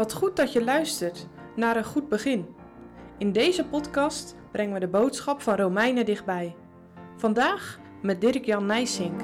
Wat 0.00 0.12
goed 0.12 0.36
dat 0.36 0.52
je 0.52 0.64
luistert 0.64 1.28
naar 1.56 1.76
een 1.76 1.84
goed 1.84 2.08
begin. 2.08 2.46
In 3.18 3.32
deze 3.32 3.66
podcast 3.66 4.36
brengen 4.50 4.74
we 4.74 4.80
de 4.80 4.88
boodschap 4.88 5.40
van 5.40 5.54
Romeinen 5.54 6.04
dichtbij. 6.04 6.56
Vandaag 7.16 7.80
met 8.02 8.20
Dirk-Jan 8.20 8.66
Nijsink. 8.66 9.20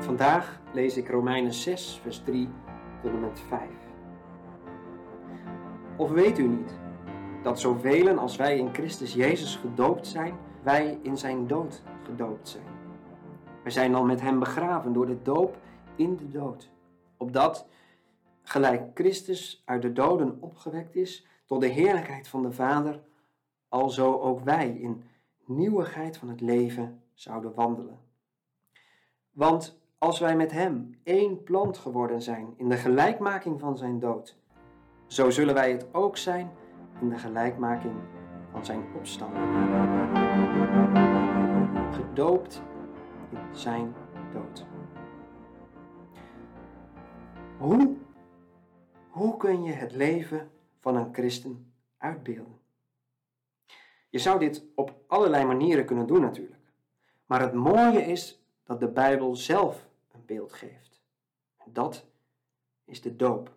Vandaag 0.00 0.60
lees 0.72 0.96
ik 0.96 1.08
Romeinen 1.08 1.52
6, 1.52 2.00
vers 2.02 2.22
3 2.24 2.48
tot 3.02 3.10
en 3.10 3.20
met 3.20 3.40
5. 3.48 3.60
Of 5.96 6.10
weet 6.10 6.38
u 6.38 6.48
niet 6.48 6.78
dat 7.42 7.60
zoveel 7.60 8.18
als 8.18 8.36
wij 8.36 8.58
in 8.58 8.74
Christus 8.74 9.14
Jezus 9.14 9.56
gedoopt 9.56 10.06
zijn, 10.06 10.34
wij 10.62 10.98
in 11.02 11.18
zijn 11.18 11.46
dood 11.46 11.82
gedoopt 12.04 12.48
zijn? 12.48 12.64
Wij 13.62 13.72
zijn 13.72 13.92
dan 13.92 14.06
met 14.06 14.20
hem 14.20 14.38
begraven 14.38 14.92
door 14.92 15.06
de 15.06 15.22
doop 15.22 15.56
in 16.00 16.16
de 16.16 16.30
dood. 16.30 16.70
Opdat, 17.16 17.66
gelijk 18.42 18.82
Christus 18.94 19.62
uit 19.64 19.82
de 19.82 19.92
doden 19.92 20.36
opgewekt 20.40 20.96
is 20.96 21.26
tot 21.46 21.60
de 21.60 21.66
heerlijkheid 21.66 22.28
van 22.28 22.42
de 22.42 22.52
Vader, 22.52 23.00
alzo 23.68 24.20
ook 24.20 24.40
wij 24.40 24.70
in 24.70 25.02
nieuwigheid 25.46 26.16
van 26.16 26.28
het 26.28 26.40
leven 26.40 27.02
zouden 27.14 27.54
wandelen. 27.54 27.98
Want 29.30 29.78
als 29.98 30.18
wij 30.18 30.36
met 30.36 30.52
hem 30.52 30.98
één 31.02 31.42
plant 31.42 31.78
geworden 31.78 32.22
zijn 32.22 32.54
in 32.56 32.68
de 32.68 32.76
gelijkmaking 32.76 33.60
van 33.60 33.76
zijn 33.76 33.98
dood, 33.98 34.36
zo 35.06 35.30
zullen 35.30 35.54
wij 35.54 35.70
het 35.70 35.86
ook 35.92 36.16
zijn 36.16 36.50
in 37.00 37.08
de 37.08 37.18
gelijkmaking 37.18 37.94
van 38.52 38.64
zijn 38.64 38.82
opstanding. 38.96 39.44
Gedoopt 41.94 42.62
in 43.30 43.38
zijn 43.52 43.94
Hoe, 47.60 47.96
hoe 49.08 49.36
kun 49.36 49.62
je 49.62 49.72
het 49.72 49.92
leven 49.92 50.50
van 50.78 50.96
een 50.96 51.14
christen 51.14 51.72
uitbeelden? 51.98 52.60
Je 54.08 54.18
zou 54.18 54.38
dit 54.38 54.64
op 54.74 54.94
allerlei 55.06 55.44
manieren 55.44 55.84
kunnen 55.84 56.06
doen 56.06 56.20
natuurlijk. 56.20 56.72
Maar 57.26 57.40
het 57.40 57.52
mooie 57.52 58.04
is 58.04 58.42
dat 58.62 58.80
de 58.80 58.88
Bijbel 58.88 59.36
zelf 59.36 59.88
een 60.12 60.24
beeld 60.26 60.52
geeft. 60.52 61.02
Dat 61.64 62.06
is 62.84 63.00
de 63.00 63.16
doop. 63.16 63.54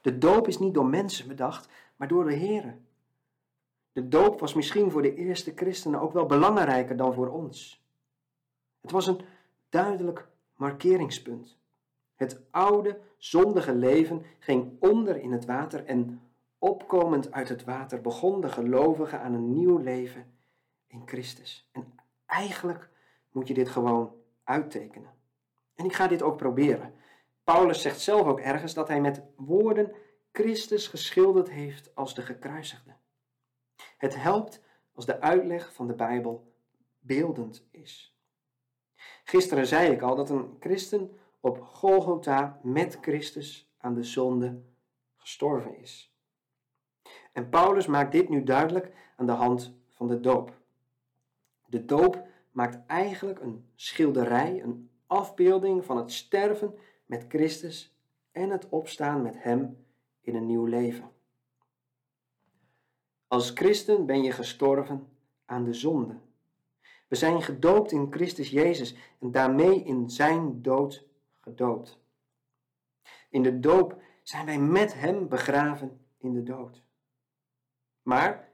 De 0.00 0.18
doop 0.18 0.48
is 0.48 0.58
niet 0.58 0.74
door 0.74 0.86
mensen 0.86 1.28
bedacht, 1.28 1.68
maar 1.96 2.08
door 2.08 2.24
de 2.24 2.34
Heer. 2.34 2.78
De 3.92 4.08
doop 4.08 4.40
was 4.40 4.54
misschien 4.54 4.90
voor 4.90 5.02
de 5.02 5.14
eerste 5.14 5.52
christenen 5.54 6.00
ook 6.00 6.12
wel 6.12 6.26
belangrijker 6.26 6.96
dan 6.96 7.14
voor 7.14 7.28
ons. 7.28 7.84
Het 8.80 8.90
was 8.90 9.06
een 9.06 9.20
duidelijk 9.68 10.28
markeringspunt. 10.56 11.57
Het 12.18 12.40
oude, 12.50 13.00
zondige 13.16 13.74
leven 13.74 14.24
ging 14.38 14.76
onder 14.80 15.16
in 15.16 15.32
het 15.32 15.44
water 15.44 15.84
en 15.84 16.20
opkomend 16.58 17.32
uit 17.32 17.48
het 17.48 17.64
water 17.64 18.00
begon 18.00 18.40
de 18.40 18.48
gelovige 18.48 19.18
aan 19.18 19.34
een 19.34 19.52
nieuw 19.52 19.76
leven 19.76 20.34
in 20.86 21.02
Christus. 21.04 21.68
En 21.72 21.94
eigenlijk 22.26 22.90
moet 23.32 23.48
je 23.48 23.54
dit 23.54 23.68
gewoon 23.68 24.14
uittekenen. 24.44 25.10
En 25.74 25.84
ik 25.84 25.92
ga 25.92 26.06
dit 26.06 26.22
ook 26.22 26.36
proberen. 26.36 26.94
Paulus 27.44 27.82
zegt 27.82 28.00
zelf 28.00 28.26
ook 28.26 28.40
ergens 28.40 28.74
dat 28.74 28.88
hij 28.88 29.00
met 29.00 29.22
woorden 29.36 29.92
Christus 30.32 30.86
geschilderd 30.86 31.50
heeft 31.50 31.94
als 31.94 32.14
de 32.14 32.22
gekruisigde. 32.22 32.94
Het 33.98 34.16
helpt 34.16 34.62
als 34.92 35.06
de 35.06 35.20
uitleg 35.20 35.74
van 35.74 35.86
de 35.86 35.94
Bijbel 35.94 36.52
beeldend 36.98 37.68
is. 37.70 38.16
Gisteren 39.24 39.66
zei 39.66 39.92
ik 39.92 40.02
al 40.02 40.16
dat 40.16 40.30
een 40.30 40.56
christen 40.60 41.18
op 41.40 41.60
Golgotha 41.60 42.60
met 42.62 42.98
Christus 43.00 43.72
aan 43.78 43.94
de 43.94 44.02
zonde 44.02 44.62
gestorven 45.16 45.78
is. 45.78 46.12
En 47.32 47.48
Paulus 47.48 47.86
maakt 47.86 48.12
dit 48.12 48.28
nu 48.28 48.42
duidelijk 48.42 48.92
aan 49.16 49.26
de 49.26 49.32
hand 49.32 49.74
van 49.92 50.08
de 50.08 50.20
doop. 50.20 50.60
De 51.66 51.84
doop 51.84 52.26
maakt 52.50 52.86
eigenlijk 52.86 53.40
een 53.40 53.66
schilderij, 53.74 54.62
een 54.62 54.90
afbeelding 55.06 55.84
van 55.84 55.96
het 55.96 56.12
sterven 56.12 56.78
met 57.06 57.24
Christus 57.28 57.96
en 58.32 58.50
het 58.50 58.68
opstaan 58.68 59.22
met 59.22 59.42
Hem 59.42 59.84
in 60.20 60.34
een 60.34 60.46
nieuw 60.46 60.64
leven. 60.64 61.10
Als 63.28 63.50
christen 63.50 64.06
ben 64.06 64.22
je 64.22 64.32
gestorven 64.32 65.08
aan 65.44 65.64
de 65.64 65.72
zonde. 65.72 66.18
We 67.08 67.16
zijn 67.16 67.42
gedoopt 67.42 67.92
in 67.92 68.06
Christus 68.10 68.50
Jezus 68.50 68.96
en 69.18 69.30
daarmee 69.30 69.82
in 69.82 70.10
Zijn 70.10 70.62
dood 70.62 71.07
In 73.30 73.42
de 73.42 73.60
doop 73.60 74.00
zijn 74.22 74.46
wij 74.46 74.58
met 74.58 74.94
Hem 74.94 75.28
begraven 75.28 76.00
in 76.18 76.32
de 76.32 76.42
dood. 76.42 76.82
Maar 78.02 78.52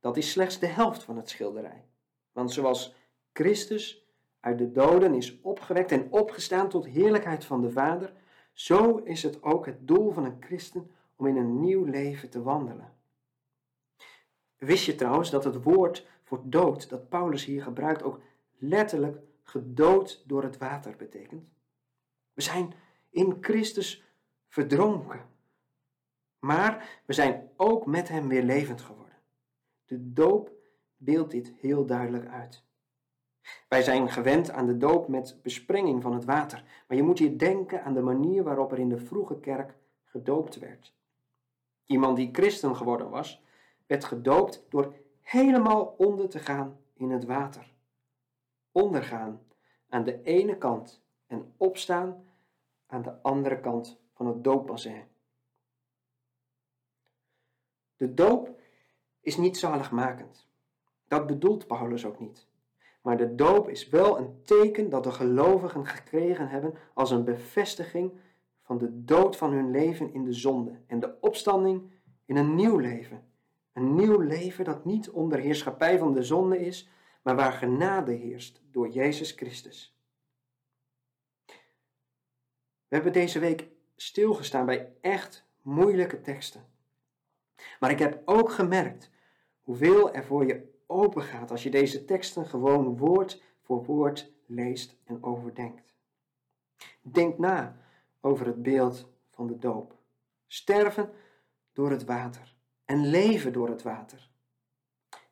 dat 0.00 0.16
is 0.16 0.30
slechts 0.30 0.58
de 0.58 0.66
helft 0.66 1.02
van 1.02 1.16
het 1.16 1.28
schilderij. 1.28 1.84
Want 2.32 2.52
zoals 2.52 2.94
Christus 3.32 4.06
uit 4.40 4.58
de 4.58 4.72
doden 4.72 5.14
is 5.14 5.40
opgewekt 5.40 5.92
en 5.92 6.12
opgestaan 6.12 6.68
tot 6.68 6.86
heerlijkheid 6.86 7.44
van 7.44 7.60
de 7.60 7.70
Vader, 7.70 8.12
zo 8.52 8.96
is 8.96 9.22
het 9.22 9.42
ook 9.42 9.66
het 9.66 9.88
doel 9.88 10.10
van 10.10 10.24
een 10.24 10.36
christen 10.40 10.90
om 11.16 11.26
in 11.26 11.36
een 11.36 11.60
nieuw 11.60 11.84
leven 11.84 12.30
te 12.30 12.42
wandelen. 12.42 12.92
Wist 14.56 14.84
je 14.84 14.94
trouwens 14.94 15.30
dat 15.30 15.44
het 15.44 15.62
woord 15.62 16.06
voor 16.22 16.40
dood 16.44 16.88
dat 16.88 17.08
Paulus 17.08 17.44
hier 17.44 17.62
gebruikt 17.62 18.02
ook 18.02 18.20
letterlijk 18.58 19.18
gedood 19.42 20.22
door 20.26 20.42
het 20.42 20.58
water 20.58 20.96
betekent? 20.96 21.48
We 22.38 22.44
zijn 22.44 22.72
in 23.10 23.36
Christus 23.40 24.04
verdronken. 24.48 25.20
Maar 26.38 27.00
we 27.06 27.12
zijn 27.12 27.50
ook 27.56 27.86
met 27.86 28.08
Hem 28.08 28.28
weer 28.28 28.42
levend 28.42 28.80
geworden. 28.80 29.14
De 29.84 30.12
doop 30.12 30.50
beeldt 30.96 31.30
dit 31.30 31.52
heel 31.60 31.86
duidelijk 31.86 32.26
uit. 32.26 32.64
Wij 33.68 33.82
zijn 33.82 34.10
gewend 34.10 34.50
aan 34.50 34.66
de 34.66 34.76
doop 34.76 35.08
met 35.08 35.38
besprenging 35.42 36.02
van 36.02 36.12
het 36.12 36.24
water, 36.24 36.64
maar 36.88 36.96
je 36.96 37.02
moet 37.02 37.18
hier 37.18 37.38
denken 37.38 37.84
aan 37.84 37.94
de 37.94 38.02
manier 38.02 38.42
waarop 38.42 38.72
er 38.72 38.78
in 38.78 38.88
de 38.88 38.98
vroege 38.98 39.40
kerk 39.40 39.74
gedoopt 40.04 40.58
werd. 40.58 40.94
Iemand 41.86 42.16
die 42.16 42.28
christen 42.32 42.76
geworden 42.76 43.10
was, 43.10 43.42
werd 43.86 44.04
gedoopt 44.04 44.64
door 44.68 44.94
helemaal 45.20 45.94
onder 45.96 46.28
te 46.28 46.38
gaan 46.38 46.78
in 46.94 47.10
het 47.10 47.24
water. 47.24 47.74
Ondergaan 48.72 49.40
aan 49.88 50.04
de 50.04 50.22
ene 50.22 50.58
kant 50.58 51.02
en 51.26 51.52
opstaan 51.56 52.26
aan 52.88 53.02
de 53.02 53.22
andere 53.22 53.60
kant 53.60 54.00
van 54.14 54.26
het 54.26 54.44
doopbassin. 54.44 55.04
De 57.96 58.14
doop 58.14 58.60
is 59.20 59.36
niet 59.36 59.58
zaligmakend. 59.58 60.48
Dat 61.08 61.26
bedoelt 61.26 61.66
Paulus 61.66 62.04
ook 62.04 62.18
niet. 62.18 62.46
Maar 63.02 63.16
de 63.16 63.34
doop 63.34 63.68
is 63.68 63.88
wel 63.88 64.18
een 64.18 64.42
teken 64.42 64.90
dat 64.90 65.04
de 65.04 65.12
gelovigen 65.12 65.86
gekregen 65.86 66.48
hebben 66.48 66.74
als 66.94 67.10
een 67.10 67.24
bevestiging 67.24 68.12
van 68.62 68.78
de 68.78 69.04
dood 69.04 69.36
van 69.36 69.52
hun 69.52 69.70
leven 69.70 70.12
in 70.12 70.24
de 70.24 70.32
zonde 70.32 70.80
en 70.86 71.00
de 71.00 71.20
opstanding 71.20 71.90
in 72.24 72.36
een 72.36 72.54
nieuw 72.54 72.78
leven. 72.78 73.26
Een 73.72 73.94
nieuw 73.94 74.18
leven 74.18 74.64
dat 74.64 74.84
niet 74.84 75.10
onder 75.10 75.38
heerschappij 75.38 75.98
van 75.98 76.12
de 76.12 76.22
zonde 76.22 76.58
is, 76.58 76.88
maar 77.22 77.36
waar 77.36 77.52
genade 77.52 78.12
heerst 78.12 78.62
door 78.70 78.88
Jezus 78.88 79.32
Christus. 79.32 79.97
We 82.88 82.94
hebben 82.94 83.12
deze 83.12 83.38
week 83.38 83.68
stilgestaan 83.96 84.66
bij 84.66 84.92
echt 85.00 85.46
moeilijke 85.62 86.20
teksten. 86.20 86.66
Maar 87.80 87.90
ik 87.90 87.98
heb 87.98 88.22
ook 88.24 88.52
gemerkt 88.52 89.10
hoeveel 89.62 90.12
er 90.12 90.24
voor 90.24 90.46
je 90.46 90.76
open 90.86 91.22
gaat 91.22 91.50
als 91.50 91.62
je 91.62 91.70
deze 91.70 92.04
teksten 92.04 92.46
gewoon 92.46 92.96
woord 92.96 93.42
voor 93.62 93.84
woord 93.84 94.32
leest 94.46 94.96
en 95.04 95.22
overdenkt. 95.22 95.94
Denk 97.00 97.38
na 97.38 97.76
over 98.20 98.46
het 98.46 98.62
beeld 98.62 99.08
van 99.30 99.46
de 99.46 99.58
doop. 99.58 99.96
Sterven 100.46 101.12
door 101.72 101.90
het 101.90 102.04
water 102.04 102.54
en 102.84 103.06
leven 103.06 103.52
door 103.52 103.68
het 103.68 103.82
water. 103.82 104.30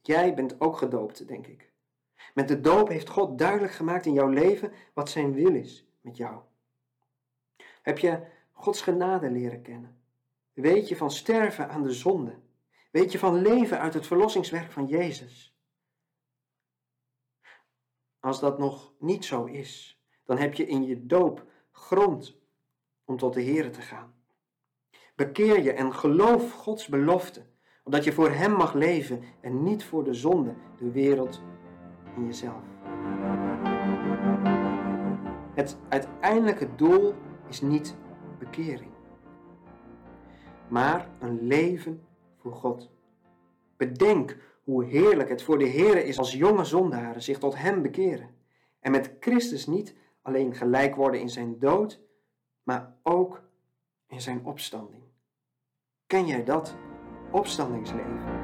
Jij 0.00 0.34
bent 0.34 0.60
ook 0.60 0.76
gedoopt, 0.76 1.28
denk 1.28 1.46
ik. 1.46 1.72
Met 2.34 2.48
de 2.48 2.60
doop 2.60 2.88
heeft 2.88 3.08
God 3.08 3.38
duidelijk 3.38 3.72
gemaakt 3.72 4.06
in 4.06 4.12
jouw 4.12 4.28
leven 4.28 4.72
wat 4.94 5.10
zijn 5.10 5.32
wil 5.32 5.54
is 5.54 5.86
met 6.00 6.16
jou. 6.16 6.40
Heb 7.90 7.98
je 7.98 8.20
Gods 8.52 8.82
genade 8.82 9.30
leren 9.30 9.62
kennen? 9.62 9.96
Weet 10.52 10.88
je 10.88 10.96
van 10.96 11.10
sterven 11.10 11.68
aan 11.68 11.82
de 11.82 11.92
zonde? 11.92 12.38
Weet 12.90 13.12
je 13.12 13.18
van 13.18 13.42
leven 13.42 13.80
uit 13.80 13.94
het 13.94 14.06
verlossingswerk 14.06 14.72
van 14.72 14.86
Jezus? 14.86 15.56
Als 18.20 18.40
dat 18.40 18.58
nog 18.58 18.92
niet 18.98 19.24
zo 19.24 19.44
is, 19.44 20.02
dan 20.24 20.38
heb 20.38 20.54
je 20.54 20.66
in 20.66 20.84
je 20.84 21.06
doop 21.06 21.44
grond 21.70 22.36
om 23.04 23.16
tot 23.16 23.34
de 23.34 23.44
Here 23.44 23.70
te 23.70 23.80
gaan. 23.80 24.14
Bekeer 25.14 25.62
je 25.62 25.72
en 25.72 25.94
geloof 25.94 26.52
Gods 26.52 26.86
belofte, 26.86 27.46
omdat 27.84 28.04
je 28.04 28.12
voor 28.12 28.30
Hem 28.30 28.52
mag 28.52 28.74
leven 28.74 29.22
en 29.40 29.62
niet 29.62 29.84
voor 29.84 30.04
de 30.04 30.14
zonde, 30.14 30.54
de 30.78 30.90
wereld 30.90 31.42
en 32.16 32.24
jezelf. 32.24 32.64
Het 35.54 35.78
uiteindelijke 35.88 36.74
doel 36.74 37.14
is 37.50 37.60
niet 37.60 37.96
bekering, 38.38 38.90
maar 40.68 41.08
een 41.18 41.46
leven 41.46 42.06
voor 42.36 42.52
God. 42.52 42.90
Bedenk 43.76 44.36
hoe 44.64 44.84
heerlijk 44.84 45.28
het 45.28 45.42
voor 45.42 45.58
de 45.58 45.64
Heer 45.66 46.04
is 46.04 46.18
als 46.18 46.32
jonge 46.32 46.64
zondaren 46.64 47.22
zich 47.22 47.38
tot 47.38 47.56
Hem 47.56 47.82
bekeren 47.82 48.34
en 48.80 48.90
met 48.90 49.16
Christus 49.20 49.66
niet 49.66 49.94
alleen 50.22 50.54
gelijk 50.54 50.94
worden 50.94 51.20
in 51.20 51.28
zijn 51.28 51.58
dood, 51.58 52.00
maar 52.62 52.96
ook 53.02 53.42
in 54.06 54.20
zijn 54.20 54.44
opstanding. 54.44 55.02
Ken 56.06 56.26
jij 56.26 56.44
dat 56.44 56.74
opstandingsleven? 57.30 58.39